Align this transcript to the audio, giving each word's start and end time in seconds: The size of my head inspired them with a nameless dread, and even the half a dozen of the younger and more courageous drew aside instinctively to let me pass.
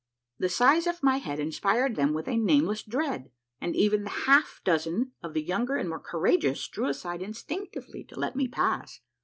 The 0.39 0.49
size 0.49 0.87
of 0.87 1.03
my 1.03 1.17
head 1.17 1.39
inspired 1.39 1.95
them 1.95 2.11
with 2.11 2.27
a 2.27 2.35
nameless 2.35 2.81
dread, 2.81 3.29
and 3.61 3.75
even 3.75 4.03
the 4.03 4.09
half 4.09 4.59
a 4.59 4.65
dozen 4.65 5.11
of 5.21 5.35
the 5.35 5.43
younger 5.43 5.75
and 5.75 5.87
more 5.87 5.99
courageous 5.99 6.67
drew 6.67 6.87
aside 6.87 7.21
instinctively 7.21 8.03
to 8.05 8.19
let 8.19 8.35
me 8.35 8.47
pass. 8.47 9.01